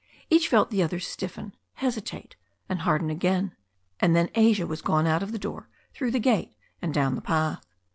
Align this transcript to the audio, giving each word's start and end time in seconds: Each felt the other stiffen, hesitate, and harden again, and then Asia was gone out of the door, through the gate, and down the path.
Each 0.31 0.47
felt 0.47 0.71
the 0.71 0.81
other 0.81 0.99
stiffen, 0.99 1.53
hesitate, 1.73 2.35
and 2.67 2.79
harden 2.79 3.11
again, 3.11 3.55
and 3.99 4.15
then 4.15 4.31
Asia 4.33 4.65
was 4.65 4.81
gone 4.81 5.05
out 5.05 5.21
of 5.21 5.31
the 5.31 5.37
door, 5.37 5.69
through 5.93 6.09
the 6.09 6.19
gate, 6.19 6.55
and 6.81 6.91
down 6.91 7.13
the 7.13 7.21
path. 7.21 7.63